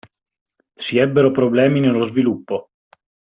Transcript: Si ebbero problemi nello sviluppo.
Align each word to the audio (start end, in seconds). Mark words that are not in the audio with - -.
Si 0.85 0.97
ebbero 0.97 1.29
problemi 1.31 1.79
nello 1.79 2.01
sviluppo. 2.05 2.69